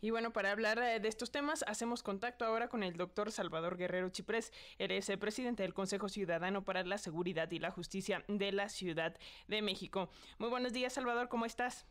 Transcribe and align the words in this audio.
Y 0.00 0.10
bueno, 0.10 0.32
para 0.32 0.52
hablar 0.52 0.78
eh, 0.78 1.00
de 1.00 1.08
estos 1.08 1.30
temas, 1.30 1.64
hacemos 1.66 2.02
contacto 2.02 2.44
ahora 2.44 2.68
con 2.68 2.82
el 2.82 2.96
doctor 2.96 3.32
Salvador 3.32 3.76
Guerrero 3.76 4.10
Chiprés. 4.10 4.52
Eres 4.78 5.08
el 5.08 5.18
presidente 5.18 5.64
del 5.64 5.74
Consejo 5.74 6.08
Ciudadano 6.08 6.64
para 6.64 6.84
la 6.84 6.98
Seguridad 6.98 7.50
y 7.50 7.58
la 7.58 7.70
Justicia 7.70 8.24
de 8.28 8.52
la 8.52 8.68
Ciudad 8.68 9.16
de 9.48 9.62
México. 9.62 10.08
Muy 10.38 10.50
buenos 10.50 10.72
días, 10.72 10.92
Salvador, 10.92 11.28
¿cómo 11.28 11.46
estás? 11.46 11.86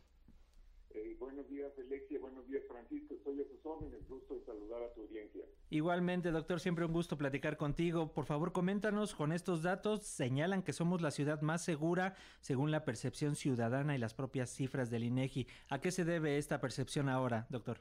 Eh, 0.92 1.16
buenos 1.20 1.48
días, 1.50 1.72
Alexia. 1.78 2.18
Buenos 2.20 2.48
días, 2.48 2.64
Francisco. 2.68 3.14
Estoy 3.14 3.42
a 3.42 3.48
tus 3.48 3.66
órdenes. 3.66 4.08
Gusto 4.08 4.36
de 4.36 4.46
saludar 4.46 4.82
a 4.82 4.94
tu 4.94 5.02
audiencia. 5.02 5.44
Igualmente, 5.70 6.32
doctor, 6.32 6.60
siempre 6.60 6.86
un 6.86 6.94
gusto 6.94 7.18
platicar 7.18 7.58
contigo. 7.58 8.14
Por 8.14 8.26
favor, 8.26 8.54
coméntanos 8.54 9.14
con 9.14 9.32
estos 9.32 9.64
datos. 9.64 10.04
Señalan 10.04 10.64
que 10.64 10.74
somos 10.74 11.02
la 11.02 11.12
ciudad 11.12 11.42
más 11.42 11.64
segura 11.64 12.16
según 12.40 12.72
la 12.72 12.86
percepción 12.86 13.36
ciudadana 13.36 13.96
y 13.96 14.00
las 14.00 14.14
propias 14.14 14.50
cifras 14.50 14.90
del 14.90 15.04
INEGI. 15.04 15.48
¿A 15.70 15.82
qué 15.82 15.92
se 15.92 16.06
debe 16.06 16.38
esta 16.38 16.62
percepción 16.62 17.10
ahora, 17.10 17.48
doctor? 17.50 17.80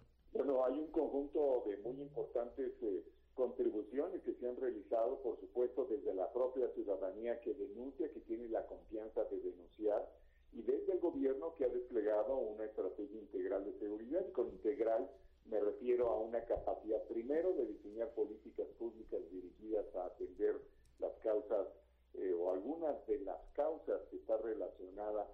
Conjunto 0.96 1.62
de 1.66 1.76
muy 1.76 2.00
importantes 2.00 2.72
eh, 2.80 3.04
contribuciones 3.34 4.22
que 4.22 4.32
se 4.32 4.48
han 4.48 4.56
realizado, 4.56 5.20
por 5.20 5.38
supuesto, 5.38 5.84
desde 5.84 6.14
la 6.14 6.32
propia 6.32 6.70
ciudadanía 6.72 7.38
que 7.42 7.52
denuncia, 7.52 8.10
que 8.10 8.20
tiene 8.20 8.48
la 8.48 8.64
confianza 8.64 9.24
de 9.24 9.38
denunciar 9.40 10.08
y 10.54 10.62
desde 10.62 10.94
el 10.94 11.00
gobierno 11.00 11.54
que 11.54 11.66
ha 11.66 11.68
desplegado 11.68 12.38
una 12.38 12.64
estrategia 12.64 13.20
integral 13.20 13.66
de 13.66 13.78
seguridad. 13.78 14.24
Y 14.26 14.32
con 14.32 14.48
integral 14.48 15.06
me 15.44 15.60
refiero 15.60 16.08
a 16.08 16.18
una 16.18 16.42
capacidad 16.46 17.02
primero 17.08 17.52
de 17.52 17.66
diseñar 17.66 18.14
políticas 18.14 18.66
públicas 18.78 19.20
dirigidas 19.30 19.84
a 19.96 20.06
atender 20.06 20.56
las 20.98 21.12
causas 21.18 21.66
eh, 22.14 22.32
o 22.32 22.52
algunas 22.52 23.06
de 23.06 23.18
las 23.18 23.42
causas 23.52 24.00
que 24.08 24.16
está 24.16 24.38
relacionada 24.38 25.28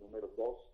Número 0.00 0.28
dos, 0.36 0.64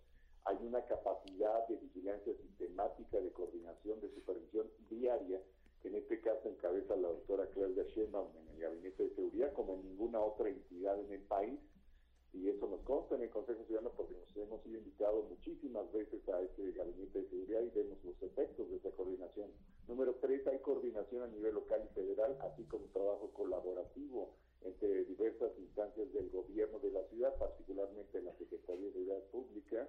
hay 0.45 0.57
una 0.61 0.85
capacidad 0.85 1.67
de 1.67 1.75
vigilancia 1.77 2.33
sistemática, 2.35 3.19
de 3.19 3.31
coordinación, 3.31 3.99
de 4.01 4.13
supervisión 4.13 4.67
diaria 4.89 5.41
que 5.81 5.89
en 5.89 5.95
este 5.95 6.19
caso 6.21 6.49
encabeza 6.49 6.95
la 6.95 7.09
doctora 7.09 7.49
Claudia 7.51 7.83
Sheinbaum 7.83 8.35
en 8.37 8.47
el 8.49 8.59
Gabinete 8.59 9.03
de 9.03 9.15
Seguridad, 9.15 9.53
como 9.53 9.75
en 9.75 9.83
ninguna 9.83 10.19
otra 10.19 10.49
entidad 10.49 10.99
en 10.99 11.11
el 11.11 11.21
país, 11.21 11.59
y 12.33 12.49
eso 12.49 12.67
nos 12.67 12.81
consta 12.81 13.15
en 13.15 13.23
el 13.23 13.29
Consejo 13.29 13.63
Ciudadano 13.65 13.91
porque 13.95 14.13
nos 14.13 14.35
hemos 14.35 14.61
sido 14.63 14.79
invitados 14.79 15.29
muchísimas 15.29 15.91
veces 15.93 16.27
a 16.29 16.41
este 16.41 16.71
Gabinete 16.71 17.21
de 17.21 17.29
Seguridad 17.29 17.61
y 17.61 17.69
vemos 17.69 18.03
los 18.03 18.21
efectos 18.21 18.69
de 18.69 18.77
esa 18.77 18.91
coordinación. 18.91 19.51
Número 19.87 20.15
tres, 20.15 20.45
hay 20.47 20.59
coordinación 20.59 21.23
a 21.23 21.27
nivel 21.27 21.53
local 21.53 21.81
y 21.83 21.93
federal, 21.93 22.37
así 22.41 22.63
como 22.63 22.85
trabajo 22.87 23.31
colaborativo 23.33 24.33
entre 24.61 25.05
diversas 25.05 25.51
instancias 25.59 26.11
del 26.11 26.29
gobierno 26.29 26.79
de 26.79 26.91
la 26.91 27.03
ciudad, 27.03 27.35
particularmente 27.37 28.21
la 28.21 28.33
Secretaría 28.33 28.87
de 28.87 28.93
Seguridad 28.93 29.23
Pública, 29.31 29.87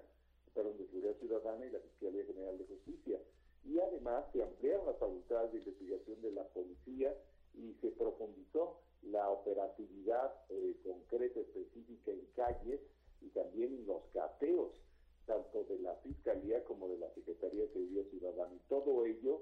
perdón, 0.53 0.77
de 0.77 0.85
Seguridad 0.85 1.17
Ciudadana 1.17 1.65
y 1.65 1.71
la 1.71 1.79
Fiscalía 1.79 2.25
General 2.25 2.57
de 2.57 2.65
Justicia 2.65 3.19
y 3.67 3.79
además 3.79 4.25
se 4.31 4.43
ampliaron 4.43 4.85
las 4.85 4.97
facultades 4.97 5.51
de 5.51 5.57
investigación 5.59 6.21
de 6.21 6.31
la 6.31 6.43
policía 6.49 7.13
y 7.53 7.73
se 7.81 7.89
profundizó 7.91 8.79
la 9.01 9.29
operatividad 9.29 10.33
eh, 10.49 10.75
concreta, 10.83 11.39
específica 11.39 12.11
en 12.11 12.25
calles 12.35 12.79
y 13.21 13.29
también 13.29 13.73
en 13.73 13.85
los 13.85 14.03
cateos, 14.13 14.73
tanto 15.25 15.63
de 15.65 15.79
la 15.79 15.95
Fiscalía 15.95 16.63
como 16.63 16.87
de 16.87 16.97
la 16.97 17.09
Secretaría 17.13 17.63
de 17.63 17.73
Seguridad 17.73 18.05
Ciudadana. 18.09 18.53
Y 18.53 18.69
todo 18.69 19.05
ello 19.05 19.41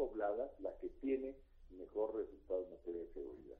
pobladas, 0.00 0.50
la 0.60 0.74
que 0.78 0.88
tiene 1.02 1.36
mejor 1.72 2.14
resultado 2.16 2.64
en 2.64 2.70
materia 2.70 3.00
de 3.02 3.12
seguridad. 3.12 3.56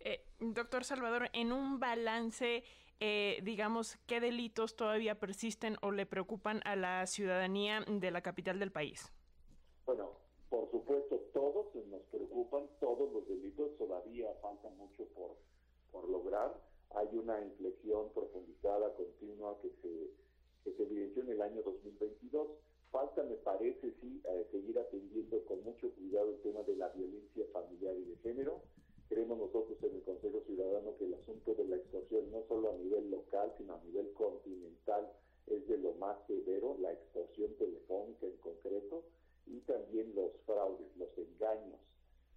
Eh, 0.00 0.26
doctor 0.40 0.82
Salvador, 0.82 1.28
en 1.32 1.52
un 1.52 1.78
balance, 1.78 2.64
eh, 2.98 3.38
digamos, 3.44 3.96
¿qué 4.08 4.18
delitos 4.18 4.74
todavía 4.74 5.20
persisten 5.20 5.76
o 5.80 5.92
le 5.92 6.04
preocupan 6.04 6.62
a 6.64 6.74
la 6.74 7.06
ciudadanía 7.06 7.84
de 7.86 8.10
la 8.10 8.22
capital 8.22 8.58
del 8.58 8.72
país? 8.72 9.12
Bueno, 9.86 10.10
por 10.50 10.68
supuesto, 10.72 11.20
todos 11.32 11.72
nos 11.86 12.02
preocupan, 12.10 12.64
todos 12.80 13.12
los 13.12 13.28
delitos, 13.28 13.78
todavía 13.78 14.34
falta 14.42 14.68
mucho 14.70 15.04
por, 15.14 15.36
por 15.92 16.08
lograr. 16.08 16.60
Hay 16.90 17.16
una 17.16 17.40
inflexión 17.40 18.12
profundizada, 18.12 18.92
continua, 18.96 19.56
que 19.62 19.70
se, 19.80 20.10
que 20.64 20.76
se 20.76 20.82
evidenció 20.82 21.22
en 21.22 21.30
el 21.30 21.42
año 21.42 21.62
2022 21.62 22.48
extorsión 37.02 37.54
telefónica 37.54 38.26
en 38.26 38.36
concreto, 38.38 39.04
y 39.46 39.60
también 39.60 40.14
los 40.14 40.32
fraudes, 40.46 40.96
los 40.96 41.10
engaños 41.18 41.80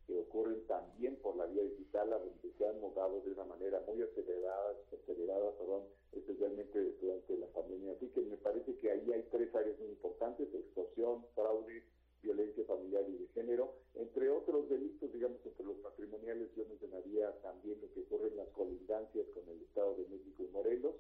que 0.07 0.19
ocurren 0.19 0.65
también 0.67 1.15
por 1.17 1.35
la 1.35 1.45
vía 1.47 1.63
digital, 1.63 2.13
a 2.13 2.19
donde 2.19 2.51
se 2.57 2.67
han 2.67 2.79
montado 2.79 3.21
de 3.21 3.31
una 3.31 3.45
manera 3.45 3.81
muy 3.87 4.01
acelerada, 4.01 4.75
acelerada 4.93 5.51
perdón, 5.57 5.83
especialmente 6.11 6.79
durante 7.01 7.37
la 7.37 7.47
pandemia. 7.47 7.93
Así 7.93 8.07
que 8.09 8.21
me 8.21 8.37
parece 8.37 8.75
que 8.77 8.91
ahí 8.91 9.11
hay 9.11 9.23
tres 9.31 9.53
áreas 9.55 9.79
muy 9.79 9.89
importantes, 9.89 10.53
extorsión, 10.53 11.25
fraude, 11.33 11.83
violencia 12.21 12.65
familiar 12.65 13.03
y 13.07 13.17
de 13.17 13.27
género, 13.29 13.73
entre 13.93 14.29
otros 14.29 14.67
delitos, 14.69 15.11
digamos, 15.13 15.45
entre 15.45 15.65
los 15.65 15.77
patrimoniales, 15.77 16.49
yo 16.55 16.65
mencionaría 16.65 17.31
también 17.41 17.79
lo 17.81 17.91
que 17.93 18.01
ocurre 18.01 18.29
en 18.29 18.37
las 18.37 18.49
colindancias 18.49 19.27
con 19.29 19.47
el 19.47 19.61
Estado 19.61 19.95
de 19.95 20.07
México 20.07 20.43
y 20.43 20.51
Morelos, 20.51 20.95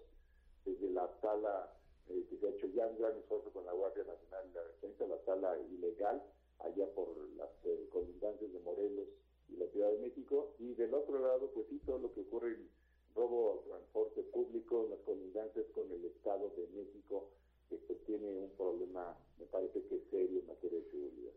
desde 0.65 0.89
la 0.91 1.09
sala 1.21 1.73
eh, 2.07 2.25
que 2.29 2.37
se 2.37 2.45
ha 2.45 2.49
hecho 2.51 2.67
ya 2.67 2.87
un 2.87 2.97
gran 2.99 3.17
esfuerzo 3.17 3.49
con 3.51 3.65
la 3.65 3.73
Guardia 3.73 4.03
Nacional 4.03 4.45
y 4.49 4.53
la 4.53 4.63
Defensa, 4.63 5.07
la 5.07 5.19
sala 5.25 5.57
ilegal, 5.71 6.21
allá 6.59 6.85
por 6.93 7.09
las 7.35 7.49
eh, 7.65 7.89
colindancias 7.91 8.53
de 8.53 8.59
Morelos 8.59 9.07
y 9.49 9.57
la 9.57 9.67
Ciudad 9.67 9.91
de 9.91 9.99
México, 9.99 10.53
y 10.59 10.73
del 10.75 10.93
otro 10.93 11.19
lado, 11.19 11.44
pues 11.55 11.67
sí, 11.69 11.79
todo 11.85 11.99
lo 11.99 12.13
que 12.13 12.19
ocurre 12.19 12.49
en 12.49 12.69
robo 13.15 13.63
al 13.63 13.69
transporte 13.69 14.21
público, 14.23 14.87
las 14.89 14.99
colindancias 14.99 15.65
con 15.73 15.89
el 15.89 16.03
Estado 16.03 16.53
de 16.57 16.67
México, 16.75 17.31
que 17.69 17.77
pues, 17.77 17.97
tiene 18.05 18.27
un 18.27 18.51
problema, 18.57 19.17
me 19.39 19.45
parece 19.45 19.81
que 19.87 20.01
serio 20.11 20.41
en 20.41 20.47
materia 20.47 20.79
de 20.79 20.91
seguridad. 20.91 21.31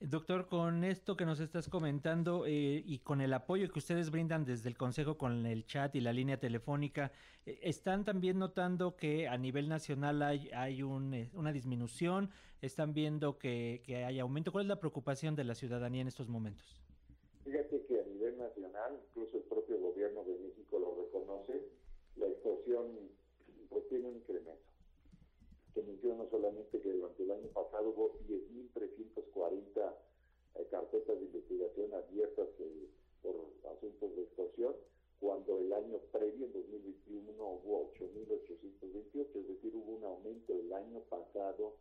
Doctor, 0.00 0.48
con 0.48 0.82
esto 0.82 1.16
que 1.16 1.24
nos 1.24 1.40
estás 1.40 1.68
comentando 1.68 2.46
eh, 2.46 2.82
y 2.84 2.98
con 2.98 3.20
el 3.20 3.32
apoyo 3.32 3.70
que 3.70 3.78
ustedes 3.78 4.10
brindan 4.10 4.44
desde 4.44 4.68
el 4.68 4.76
Consejo 4.76 5.16
con 5.16 5.46
el 5.46 5.66
chat 5.66 5.94
y 5.94 6.00
la 6.00 6.12
línea 6.12 6.38
telefónica, 6.38 7.12
eh, 7.46 7.58
¿están 7.62 8.04
también 8.04 8.38
notando 8.38 8.96
que 8.96 9.28
a 9.28 9.36
nivel 9.36 9.68
nacional 9.68 10.22
hay, 10.22 10.50
hay 10.52 10.82
un, 10.82 11.14
eh, 11.14 11.30
una 11.34 11.52
disminución? 11.52 12.30
¿Están 12.60 12.92
viendo 12.92 13.38
que, 13.38 13.82
que 13.84 14.04
hay 14.04 14.18
aumento? 14.18 14.52
¿Cuál 14.52 14.64
es 14.64 14.68
la 14.68 14.80
preocupación 14.80 15.36
de 15.36 15.44
la 15.44 15.54
ciudadanía 15.54 16.00
en 16.00 16.08
estos 16.08 16.28
momentos? 16.28 16.82
Fíjate 17.44 17.84
que 17.86 18.00
a 18.00 18.04
nivel 18.04 18.38
incluso 18.96 19.38
el 19.38 19.44
propio 19.44 19.78
gobierno 19.78 20.24
de 20.24 20.38
México 20.38 20.78
lo 20.78 20.94
reconoce, 20.94 21.62
la 22.16 22.26
extorsión 22.26 23.10
pues 23.68 23.88
tiene 23.88 24.08
un 24.08 24.16
incremento. 24.16 24.62
Que 25.74 25.82
menciona 25.82 26.28
solamente 26.30 26.80
que 26.80 26.92
durante 26.92 27.22
el 27.24 27.30
año 27.32 27.48
pasado 27.48 27.90
hubo 27.90 28.18
10.340 28.28 29.94
eh, 30.54 30.66
carpetas 30.70 31.18
de 31.18 31.24
investigación 31.24 31.92
abiertas 31.94 32.48
eh, 32.60 32.88
por 33.22 33.34
asuntos 33.76 34.14
de 34.14 34.22
extorsión, 34.22 34.74
cuando 35.18 35.58
el 35.58 35.72
año 35.72 35.98
previo, 36.12 36.46
en 36.46 36.52
2021, 36.52 37.32
hubo 37.32 37.92
8.828, 37.94 39.26
es 39.34 39.48
decir, 39.48 39.74
hubo 39.74 39.96
un 39.96 40.04
aumento 40.04 40.52
el 40.52 40.72
año 40.72 41.00
pasado 41.08 41.74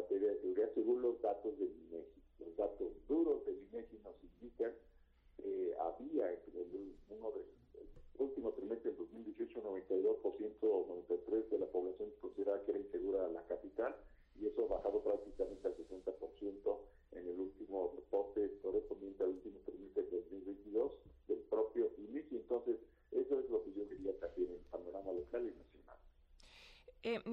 materia 0.00 0.30
de 0.30 0.40
seguridad 0.40 0.70
según 0.74 1.02
los 1.02 1.20
datos 1.20 1.58
del 1.58 1.68
INEGI. 1.68 2.22
Los 2.38 2.56
datos 2.56 2.88
duros 3.06 3.44
del 3.44 3.58
INEGI 3.70 3.98
nos 3.98 4.16
indican 4.22 4.72
que 5.36 5.74
había 5.78 6.32
en 6.32 6.40
uno 7.10 7.30
del 7.32 7.46
último 8.18 8.52
trimestre 8.52 8.90
del 8.90 8.98
2018 8.98 9.62
92% 9.62 10.56
o 10.62 10.86
93% 11.06 11.48
de 11.48 11.58
la 11.58 11.66
población 11.66 12.10
consideraba 12.20 12.62
que 12.64 12.70
era 12.72 12.80
insegura 12.80 13.28
la 13.28 13.42
capital 13.44 13.96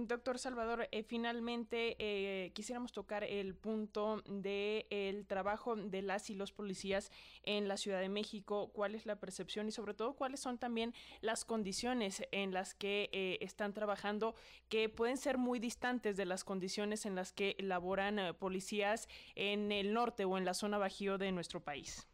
doctor 0.07 0.39
Salvador, 0.39 0.87
eh, 0.91 1.03
finalmente 1.03 1.95
eh, 1.99 2.51
quisiéramos 2.53 2.91
tocar 2.91 3.23
el 3.23 3.55
punto 3.55 4.21
del 4.25 4.85
el 4.89 5.25
trabajo 5.25 5.75
de 5.75 6.01
las 6.01 6.29
y 6.29 6.35
los 6.35 6.51
policías 6.51 7.11
en 7.43 7.67
la 7.67 7.77
Ciudad 7.77 7.99
de 7.99 8.09
México. 8.09 8.71
¿Cuál 8.73 8.95
es 8.95 9.05
la 9.05 9.19
percepción 9.19 9.67
y 9.67 9.71
sobre 9.71 9.93
todo 9.93 10.13
cuáles 10.13 10.39
son 10.39 10.57
también 10.57 10.93
las 11.21 11.45
condiciones 11.45 12.23
en 12.31 12.53
las 12.53 12.73
que 12.73 13.09
eh, 13.11 13.37
están 13.41 13.73
trabajando 13.73 14.35
que 14.69 14.89
pueden 14.89 15.17
ser 15.17 15.37
muy 15.37 15.59
distantes 15.59 16.17
de 16.17 16.25
las 16.25 16.43
condiciones 16.43 17.05
en 17.05 17.15
las 17.15 17.33
que 17.33 17.55
laboran 17.59 18.35
policías 18.39 19.07
en 19.35 19.71
el 19.71 19.93
norte 19.93 20.25
o 20.25 20.37
en 20.37 20.45
la 20.45 20.53
zona 20.53 20.77
bajío 20.77 21.17
de 21.17 21.31
nuestro 21.31 21.59
país? 21.61 22.07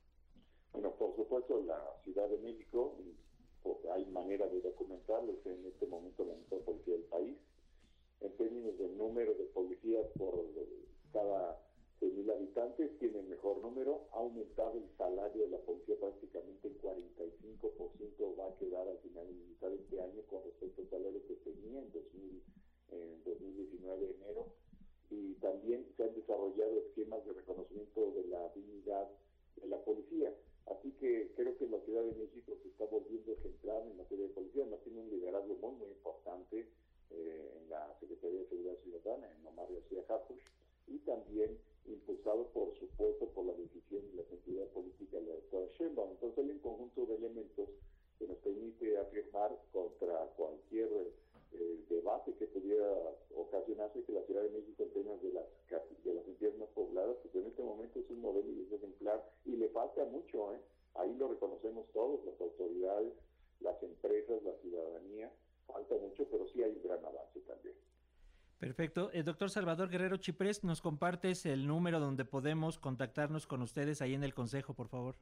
Bueno, 0.71 0.91
por 0.91 1.15
supuesto, 1.15 1.61
la 1.61 1.79
Ciudad 2.03 2.27
de 2.29 2.37
México 2.39 2.97
hay 3.93 4.05
manera 4.05 4.47
de 4.47 4.61
documentarlo, 4.61 5.33
en 5.45 5.65
este 5.65 5.85
momento 5.87 6.25
la 6.25 6.33
mejor 6.33 6.61
policía 6.61 6.93
del 6.95 7.03
país. 7.03 7.37
En 8.21 8.35
términos 8.37 8.77
del 8.77 8.97
número 9.23 9.37
de 9.39 9.45
policías 9.51 10.05
por 10.17 10.35
cada 11.13 11.57
100.000 12.01 12.29
habitantes, 12.29 12.99
tiene 12.99 13.19
el 13.19 13.27
mejor 13.27 13.61
número. 13.61 14.07
Ha 14.11 14.17
aumentado 14.17 14.77
el 14.77 14.89
salario 14.97 15.43
de 15.43 15.49
la 15.49 15.59
policía 15.59 15.95
prácticamente 15.97 16.67
en 16.67 16.77
45%, 16.79 18.37
va 18.37 18.47
a 18.47 18.57
quedar 18.57 18.87
al 18.87 18.97
final 18.99 19.27
de 19.27 19.75
este 19.75 20.01
año 20.01 20.21
con 20.29 20.43
respecto 20.43 20.81
al 20.81 20.89
salario 20.89 21.25
que 21.27 21.35
tenía 21.35 21.79
en, 21.79 21.91
2000, 21.93 22.43
en 22.91 23.23
2019 23.23 24.07
de 24.07 24.13
enero. 24.13 24.47
Y 25.09 25.33
también 25.35 25.85
se 25.95 26.03
han 26.03 26.15
desarrollado 26.15 26.79
esquemas 26.79 27.25
de 27.25 27.33
reconocimiento 27.33 28.11
de 28.11 28.27
la 28.27 28.49
dignidad 28.49 29.09
de 29.61 29.67
la 29.67 29.77
policía. 29.85 30.33
Así 30.65 30.91
que 30.99 31.31
creo 31.35 31.57
que 31.57 31.67
la 31.67 31.79
Ciudad 31.81 32.03
de 32.03 32.15
México 32.15 32.57
se 32.61 32.69
está 32.69 32.85
volviendo 32.85 33.31
ejemplar 33.31 33.83
en 33.87 33.97
materia 33.97 34.27
de 34.27 34.33
policía, 34.33 34.65
no 34.65 34.77
tiene 34.77 34.99
un 34.99 35.09
liderazgo 35.09 35.55
falta 65.68 65.95
mucho, 65.95 66.27
pero 66.30 66.48
sí 66.48 66.62
hay 66.63 66.71
un 66.71 66.83
gran 66.83 67.06
avance 67.06 67.39
también. 67.42 67.75
Perfecto. 68.60 69.12
El 69.12 69.25
doctor 69.25 69.50
Salvador 69.50 69.89
Guerrero 69.89 70.18
Chiprés, 70.18 70.63
¿nos 70.63 70.81
compartes 70.81 71.45
el 71.45 71.68
número 71.68 72.00
donde 72.00 72.25
podemos 72.25 72.80
contactarnos 72.80 73.45
con 73.45 73.62
ustedes 73.62 74.01
ahí 74.01 74.13
en 74.13 74.24
el 74.24 74.33
Consejo, 74.33 74.74
por 74.74 74.88
favor? 74.88 75.18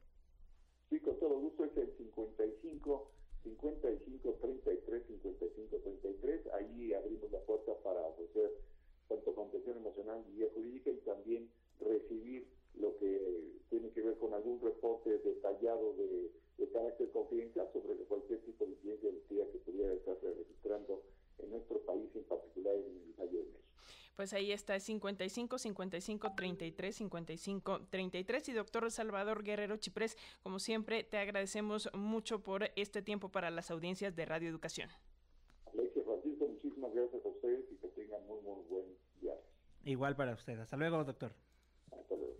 Pues 24.22 24.34
ahí 24.34 24.52
está, 24.52 24.78
55 24.78 25.58
55 25.58 26.32
33 26.36 26.94
55 26.94 27.80
33. 27.90 28.48
Y 28.50 28.52
doctor 28.52 28.88
Salvador 28.92 29.42
Guerrero 29.42 29.76
Chiprés, 29.78 30.16
como 30.44 30.60
siempre, 30.60 31.02
te 31.02 31.18
agradecemos 31.18 31.90
mucho 31.92 32.40
por 32.40 32.70
este 32.76 33.02
tiempo 33.02 33.30
para 33.30 33.50
las 33.50 33.72
audiencias 33.72 34.14
de 34.14 34.24
Radio 34.24 34.48
Educación. 34.48 34.88
Alexia 35.72 36.04
Francisco, 36.04 36.46
muchísimas 36.46 36.94
gracias 36.94 37.24
a 37.24 37.28
ustedes 37.30 37.64
y 37.72 37.74
que 37.74 37.88
tengan 37.88 38.24
muy, 38.28 38.40
muy 38.42 38.62
buen 38.70 38.84
día. 39.20 39.32
Igual 39.82 40.14
para 40.14 40.34
usted. 40.34 40.56
Hasta 40.60 40.76
luego, 40.76 41.02
doctor. 41.02 41.32
Hasta 41.90 42.14
luego. 42.14 42.36